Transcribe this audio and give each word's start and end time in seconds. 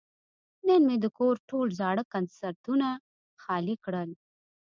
نن 0.67 0.81
مې 0.87 0.95
د 1.03 1.05
کور 1.17 1.35
ټول 1.49 1.67
زاړه 1.79 2.03
کنسترونه 2.13 2.87
خالي 3.43 3.75
کړل. 3.85 4.09